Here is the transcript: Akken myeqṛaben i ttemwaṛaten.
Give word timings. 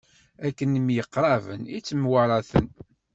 Akken 0.47 0.71
myeqṛaben 0.85 1.61
i 1.77 1.79
ttemwaṛaten. 1.81 2.67